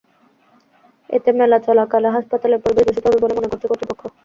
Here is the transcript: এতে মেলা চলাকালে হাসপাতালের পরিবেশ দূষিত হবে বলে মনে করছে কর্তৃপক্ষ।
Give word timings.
এতে 1.09 1.29
মেলা 1.33 1.57
চলাকালে 1.67 2.07
হাসপাতালের 2.15 2.63
পরিবেশ 2.63 2.83
দূষিত 2.87 3.05
হবে 3.07 3.21
বলে 3.23 3.33
মনে 3.37 3.49
করছে 3.51 3.67
কর্তৃপক্ষ। 3.69 4.01